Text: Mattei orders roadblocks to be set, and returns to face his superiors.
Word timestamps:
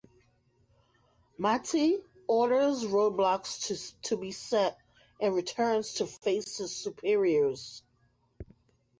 Mattei 1.39 1.99
orders 2.25 2.85
roadblocks 2.85 4.01
to 4.01 4.17
be 4.17 4.31
set, 4.31 4.75
and 5.19 5.35
returns 5.35 5.93
to 5.93 6.07
face 6.07 6.57
his 6.57 6.75
superiors. 6.75 7.83